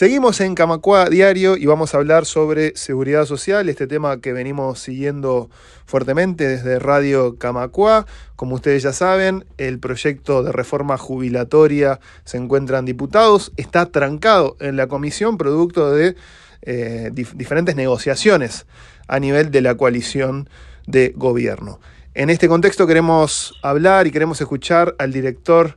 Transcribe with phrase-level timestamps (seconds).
[0.00, 4.78] Seguimos en Camacua Diario y vamos a hablar sobre seguridad social, este tema que venimos
[4.78, 5.50] siguiendo
[5.84, 8.06] fuertemente desde Radio Camacua.
[8.34, 14.56] Como ustedes ya saben, el proyecto de reforma jubilatoria se encuentra en diputados, está trancado
[14.58, 16.16] en la comisión producto de
[16.62, 18.64] eh, diferentes negociaciones
[19.06, 20.48] a nivel de la coalición
[20.86, 21.78] de gobierno.
[22.14, 25.76] En este contexto queremos hablar y queremos escuchar al director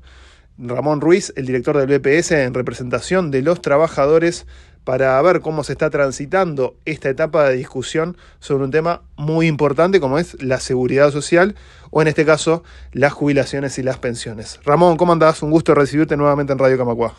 [0.57, 4.45] Ramón Ruiz, el director del BPS, en representación de los trabajadores
[4.83, 9.99] para ver cómo se está transitando esta etapa de discusión sobre un tema muy importante
[9.99, 11.55] como es la seguridad social
[11.89, 14.59] o en este caso las jubilaciones y las pensiones.
[14.65, 15.41] Ramón, ¿cómo andás?
[15.41, 17.13] Un gusto recibirte nuevamente en Radio Camacua.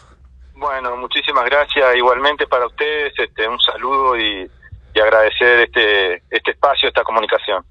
[0.54, 1.96] Bueno, muchísimas gracias.
[1.96, 4.50] Igualmente para ustedes, este, un saludo y,
[4.94, 7.64] y agradecer este, este espacio, esta comunicación.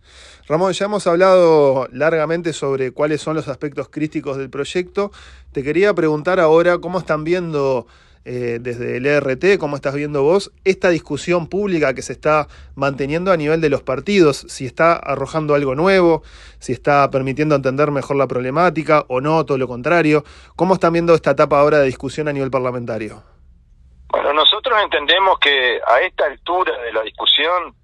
[0.47, 5.11] Ramón, ya hemos hablado largamente sobre cuáles son los aspectos críticos del proyecto.
[5.53, 7.87] Te quería preguntar ahora cómo están viendo
[8.25, 13.31] eh, desde el ERT, cómo estás viendo vos esta discusión pública que se está manteniendo
[13.33, 16.23] a nivel de los partidos, si está arrojando algo nuevo,
[16.59, 20.23] si está permitiendo entender mejor la problemática o no, todo lo contrario.
[20.55, 23.23] ¿Cómo están viendo esta etapa ahora de discusión a nivel parlamentario?
[24.09, 24.31] Bueno,
[24.73, 27.75] nosotros entendemos que a esta altura de la discusión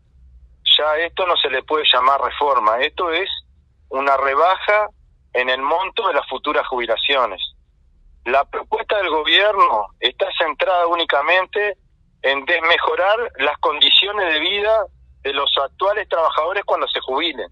[0.77, 3.29] ya esto no se le puede llamar reforma, esto es
[3.89, 4.87] una rebaja
[5.33, 7.39] en el monto de las futuras jubilaciones.
[8.25, 11.77] La propuesta del gobierno está centrada únicamente
[12.23, 14.85] en desmejorar las condiciones de vida
[15.21, 17.49] de los actuales trabajadores cuando se jubilen.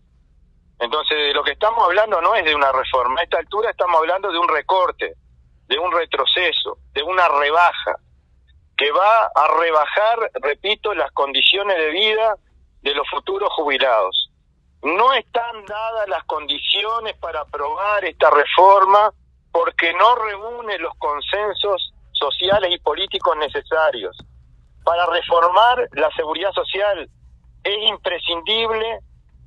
[0.80, 4.00] Entonces, de lo que estamos hablando no es de una reforma, a esta altura estamos
[4.00, 5.14] hablando de un recorte,
[5.68, 7.98] de un retroceso, de una rebaja,
[8.78, 12.36] que va a rebajar, repito, las condiciones de vida
[12.84, 14.30] de los futuros jubilados.
[14.84, 19.12] No están dadas las condiciones para aprobar esta reforma
[19.52, 24.16] porque no reúne los consensos sociales y políticos necesarios.
[24.84, 27.10] Para reformar la seguridad social
[27.64, 29.00] es imprescindible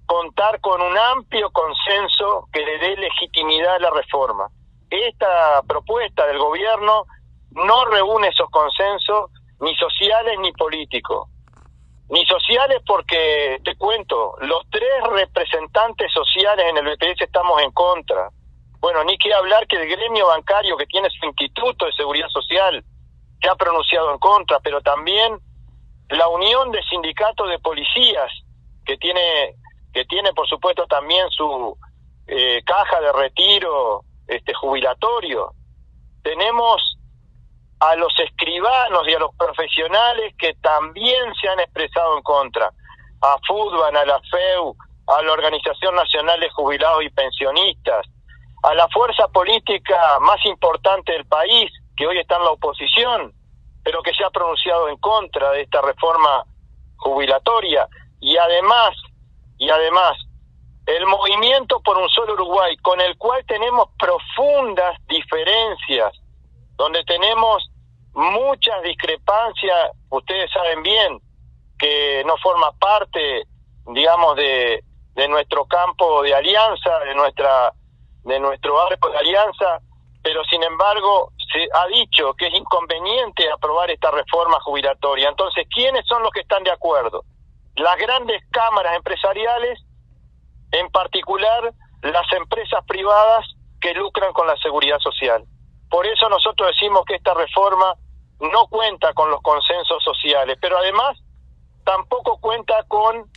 [0.07, 4.49] contar con un amplio consenso que le dé legitimidad a la reforma.
[4.91, 7.07] Esta propuesta del gobierno
[7.53, 9.31] no reúne esos consensos
[9.61, 11.29] ni sociales ni políticos
[12.11, 18.31] ni sociales porque, te cuento, los tres representantes sociales en el BPS estamos en contra.
[18.81, 22.85] Bueno, ni que hablar que el gremio bancario que tiene su Instituto de Seguridad Social
[23.41, 25.39] se ha pronunciado en contra, pero también
[26.09, 28.33] la Unión de Sindicatos de Policías,
[28.85, 29.55] que tiene,
[29.93, 31.77] que tiene por supuesto también su
[32.27, 35.53] eh, caja de retiro este jubilatorio.
[36.25, 36.99] Tenemos
[37.81, 42.71] a los escribanos y a los profesionales que también se han expresado en contra,
[43.23, 44.77] a FUDBAN, a la FEU,
[45.07, 48.07] a la Organización Nacional de Jubilados y Pensionistas,
[48.63, 53.33] a la fuerza política más importante del país, que hoy está en la oposición,
[53.83, 56.45] pero que se ha pronunciado en contra de esta reforma
[56.97, 57.89] jubilatoria,
[58.21, 58.95] y además,
[59.57, 60.19] y además,
[60.85, 66.13] el movimiento por un solo Uruguay, con el cual tenemos profundas diferencias,
[66.77, 67.70] donde tenemos
[68.15, 71.19] muchas discrepancias, ustedes saben bien
[71.79, 73.45] que no forma parte,
[73.87, 74.83] digamos, de,
[75.15, 77.73] de nuestro campo de alianza, de nuestra
[78.25, 79.81] de nuestro arco de alianza,
[80.23, 85.29] pero sin embargo se ha dicho que es inconveniente aprobar esta reforma jubilatoria.
[85.29, 87.25] Entonces, ¿quiénes son los que están de acuerdo?
[87.77, 89.81] Las grandes cámaras empresariales,
[90.73, 91.73] en particular
[92.03, 93.47] las empresas privadas
[93.81, 95.45] que lucran con la seguridad social.
[95.91, 97.95] Por eso nosotros decimos que esta reforma
[98.41, 101.19] no cuenta con los consensos sociales, pero además
[101.85, 103.29] tampoco cuenta con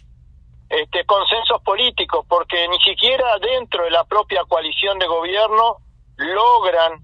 [0.69, 5.77] este consensos políticos, porque ni siquiera dentro de la propia coalición de gobierno
[6.17, 7.03] logran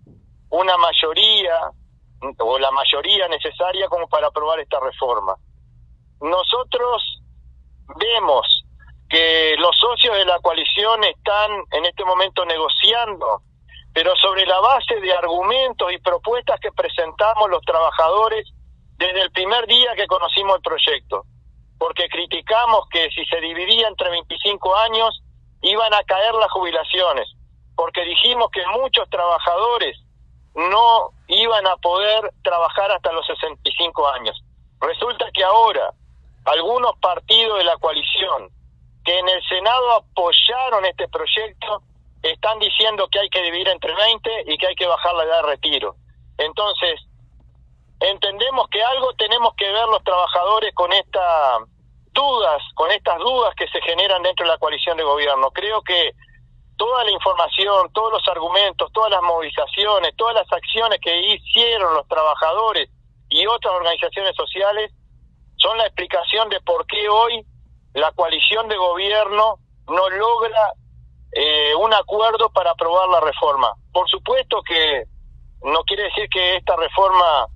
[0.50, 1.72] una mayoría
[2.40, 5.36] o la mayoría necesaria como para aprobar esta reforma.
[6.22, 7.22] Nosotros
[7.96, 8.46] vemos
[9.10, 13.42] que los socios de la coalición están en este momento negociando
[14.00, 18.48] pero sobre la base de argumentos y propuestas que presentamos los trabajadores
[18.96, 21.24] desde el primer día que conocimos el proyecto,
[21.78, 25.22] porque criticamos que si se dividía entre 25 años
[25.64, 27.28] iban a caer las jubilaciones,
[27.76, 30.00] porque dijimos que muchos trabajadores
[30.56, 34.42] no iban a poder trabajar hasta los 65 años.
[34.80, 35.92] Resulta que ahora
[36.46, 38.48] algunos partidos de la coalición
[39.04, 41.84] que en el Senado apoyaron este proyecto
[42.22, 45.44] están diciendo que hay que dividir entre 20 y que hay que bajar la edad
[45.44, 45.96] de retiro.
[46.38, 47.00] Entonces,
[48.00, 51.60] entendemos que algo tenemos que ver los trabajadores con estas
[52.12, 55.52] dudas, con estas dudas que se generan dentro de la coalición de gobierno.
[55.52, 56.12] Creo que
[56.78, 62.08] toda la información, todos los argumentos, todas las movilizaciones, todas las acciones que hicieron los
[62.08, 62.90] trabajadores
[63.30, 64.92] y otras organizaciones sociales
[65.58, 67.46] son la explicación de por qué hoy
[67.94, 69.58] la coalición de gobierno
[69.88, 70.74] no logra
[71.32, 73.74] eh, un acuerdo para aprobar la reforma.
[73.92, 75.04] Por supuesto que
[75.64, 77.48] no quiere decir que esta reforma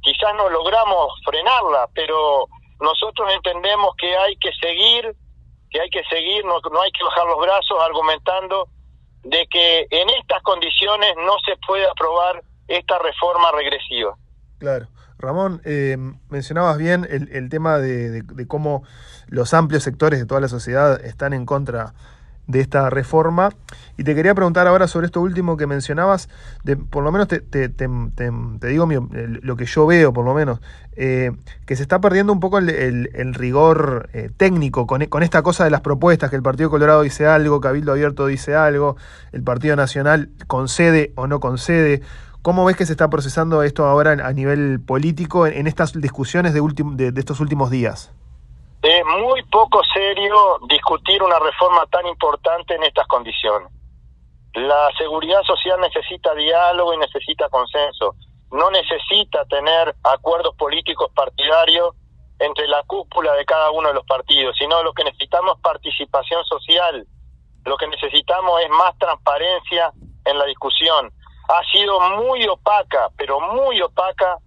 [0.00, 2.46] quizás no logramos frenarla, pero
[2.80, 5.14] nosotros entendemos que hay que seguir,
[5.70, 8.68] que hay que seguir, no, no hay que bajar los brazos argumentando
[9.22, 14.16] de que en estas condiciones no se puede aprobar esta reforma regresiva.
[14.58, 14.88] Claro.
[15.18, 15.96] Ramón, eh,
[16.28, 18.82] mencionabas bien el, el tema de, de, cómo
[19.28, 21.94] los amplios sectores de toda la sociedad están en contra
[22.46, 23.50] de esta reforma.
[23.96, 26.28] Y te quería preguntar ahora sobre esto último que mencionabas,
[26.64, 28.88] de, por lo menos te, te, te, te digo
[29.42, 30.60] lo que yo veo, por lo menos,
[30.96, 31.32] eh,
[31.66, 35.64] que se está perdiendo un poco el, el, rigor eh, técnico con, con, esta cosa
[35.64, 38.96] de las propuestas, que el Partido Colorado dice algo, Cabildo Abierto dice algo,
[39.32, 42.02] el Partido Nacional concede o no concede.
[42.42, 46.52] ¿Cómo ves que se está procesando esto ahora a nivel político en, en estas discusiones
[46.52, 46.60] de,
[46.96, 48.10] de, de estos últimos días?
[48.82, 53.70] Es muy poco serio discutir una reforma tan importante en estas condiciones.
[54.54, 58.16] La seguridad social necesita diálogo y necesita consenso.
[58.50, 61.94] No necesita tener acuerdos políticos partidarios
[62.40, 66.44] entre la cúpula de cada uno de los partidos, sino lo que necesitamos es participación
[66.44, 67.06] social.
[67.64, 69.92] Lo que necesitamos es más transparencia
[70.24, 71.12] en la discusión.
[71.48, 74.38] Ha sido muy opaca, pero muy opaca,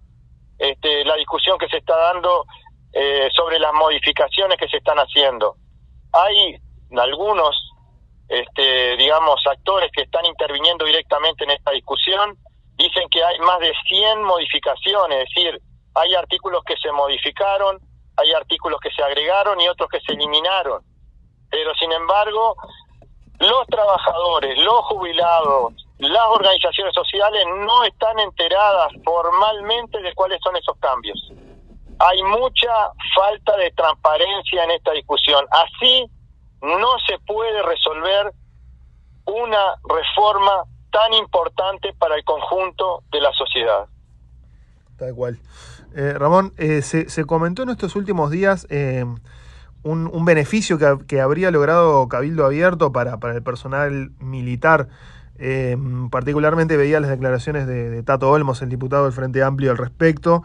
[0.58, 2.44] este, la discusión que se está dando
[2.98, 5.56] eh, sobre las modificaciones que se están haciendo.
[6.14, 6.56] Hay
[6.96, 7.54] algunos,
[8.26, 12.38] este, digamos, actores que están interviniendo directamente en esta discusión.
[12.78, 15.60] Dicen que hay más de 100 modificaciones, es decir,
[15.94, 17.78] hay artículos que se modificaron,
[18.16, 20.82] hay artículos que se agregaron y otros que se eliminaron.
[21.50, 22.56] Pero, sin embargo,
[23.40, 30.78] los trabajadores, los jubilados, las organizaciones sociales no están enteradas formalmente de cuáles son esos
[30.78, 31.30] cambios
[31.98, 32.72] hay mucha
[33.14, 35.44] falta de transparencia en esta discusión.
[35.50, 36.10] Así
[36.62, 38.32] no se puede resolver
[39.26, 43.86] una reforma tan importante para el conjunto de la sociedad.
[44.96, 45.38] Tal cual.
[45.94, 49.04] Eh, Ramón, eh, se, se, comentó en estos últimos días eh,
[49.82, 54.88] un, beneficio que, habría logrado Cabildo Abierto para, para el personal militar.
[56.10, 60.42] Particularmente veía las declaraciones de, de, Tato Olmos, el diputado del Frente Amplio, al respecto,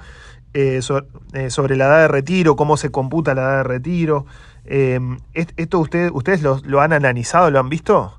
[0.53, 1.01] eh, so,
[1.33, 4.25] eh, sobre la edad de retiro, cómo se computa la edad de retiro.
[4.65, 4.99] Eh,
[5.33, 8.17] ¿Esto usted, ustedes lo, han analizado, lo han visto?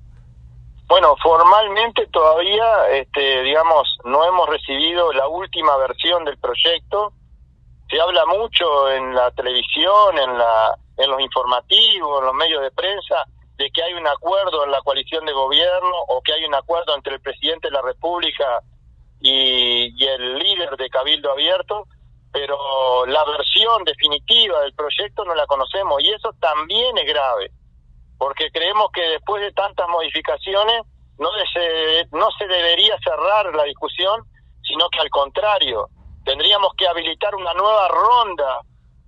[0.87, 7.13] Bueno, formalmente todavía, este, digamos, no hemos recibido la última versión del proyecto.
[7.89, 12.71] Se habla mucho en la televisión, en, la, en los informativos, en los medios de
[12.71, 13.27] prensa,
[13.59, 16.95] de que hay un acuerdo en la coalición de gobierno o que hay un acuerdo
[16.95, 18.61] entre el presidente de la República
[19.21, 21.87] y el líder de Cabildo Abierto
[22.33, 27.51] pero la versión definitiva del proyecto no la conocemos y eso también es grave,
[28.19, 30.83] porque creemos que después de tantas modificaciones
[31.19, 34.25] no se, no se debería cerrar la discusión,
[34.63, 35.89] sino que al contrario,
[36.25, 38.61] tendríamos que habilitar una nueva ronda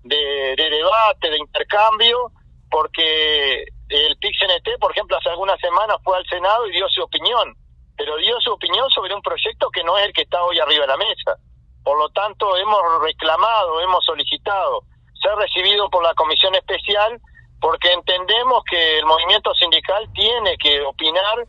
[0.03, 2.31] de, de debate, de intercambio,
[2.71, 7.55] porque el PIC-CNT, por ejemplo, hace algunas semanas fue al Senado y dio su opinión,
[7.97, 10.83] pero dio su opinión sobre un proyecto que no es el que está hoy arriba
[10.83, 11.37] de la mesa.
[11.85, 14.83] Por lo tanto, hemos reclamado, hemos solicitado
[15.23, 17.21] ser recibido por la Comisión Especial
[17.61, 21.47] porque entendemos que el movimiento sindical tiene que opinar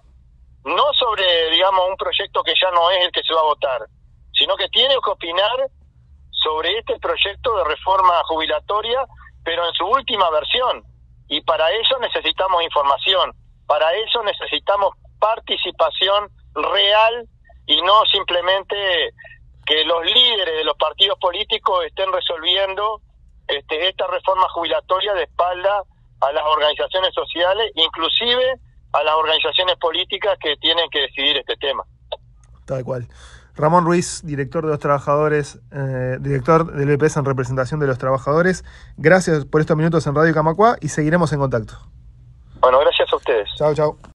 [0.65, 3.81] no sobre, digamos, un proyecto que ya no es el que se va a votar,
[4.33, 5.67] sino que tiene que opinar
[6.31, 9.05] sobre este proyecto de reforma jubilatoria,
[9.43, 10.83] pero en su última versión.
[11.27, 13.31] Y para eso necesitamos información,
[13.67, 17.27] para eso necesitamos participación real
[17.67, 18.75] y no simplemente
[19.65, 23.01] que los líderes de los partidos políticos estén resolviendo
[23.47, 25.83] este, esta reforma jubilatoria de espalda
[26.21, 28.59] a las organizaciones sociales, inclusive
[28.93, 31.83] a las organizaciones políticas que tienen que decidir este tema.
[32.65, 33.07] Tal cual.
[33.55, 38.65] Ramón Ruiz, director de los trabajadores, eh, director del BPS en representación de los trabajadores.
[38.97, 41.73] Gracias por estos minutos en Radio Camacua y seguiremos en contacto.
[42.59, 43.49] Bueno, gracias a ustedes.
[43.57, 43.97] Chao, chao.